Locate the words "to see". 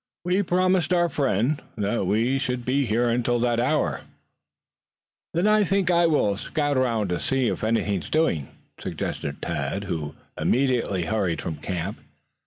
7.09-7.49